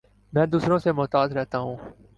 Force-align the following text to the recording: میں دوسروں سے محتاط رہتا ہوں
میں 0.33 0.45
دوسروں 0.45 0.79
سے 0.79 0.91
محتاط 0.91 1.31
رہتا 1.31 1.57
ہوں 1.59 1.75